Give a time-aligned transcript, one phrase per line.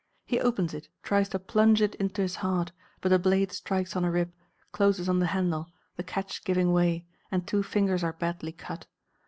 [0.25, 4.03] He opens it, tries to plunge it into his heart, but the blade strikes on
[4.03, 4.33] a rib,
[4.71, 8.87] closes on the handle, the catch giving way, and two fingers are badly cut.